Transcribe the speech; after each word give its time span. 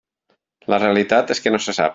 La 0.73 0.79
realitat 0.85 1.37
és 1.37 1.45
que 1.45 1.57
no 1.57 1.65
se 1.67 1.81
sap. 1.83 1.89